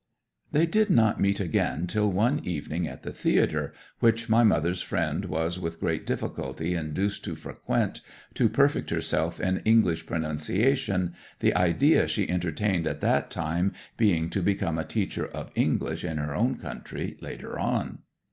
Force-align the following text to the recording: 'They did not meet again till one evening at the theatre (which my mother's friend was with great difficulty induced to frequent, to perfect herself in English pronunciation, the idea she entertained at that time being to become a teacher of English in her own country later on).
'They 0.51 0.65
did 0.65 0.89
not 0.89 1.21
meet 1.21 1.39
again 1.39 1.85
till 1.85 2.11
one 2.11 2.43
evening 2.43 2.87
at 2.87 3.03
the 3.03 3.11
theatre 3.13 3.71
(which 3.99 4.27
my 4.27 4.41
mother's 4.43 4.81
friend 4.81 5.25
was 5.25 5.59
with 5.59 5.79
great 5.79 6.07
difficulty 6.07 6.73
induced 6.73 7.23
to 7.23 7.35
frequent, 7.35 8.01
to 8.33 8.49
perfect 8.49 8.89
herself 8.89 9.39
in 9.39 9.59
English 9.59 10.07
pronunciation, 10.07 11.13
the 11.39 11.53
idea 11.55 12.07
she 12.07 12.27
entertained 12.27 12.87
at 12.87 12.99
that 12.99 13.29
time 13.29 13.73
being 13.95 14.27
to 14.27 14.41
become 14.41 14.79
a 14.79 14.83
teacher 14.83 15.27
of 15.27 15.51
English 15.53 16.03
in 16.03 16.17
her 16.17 16.33
own 16.33 16.57
country 16.57 17.15
later 17.21 17.59
on). 17.59 17.99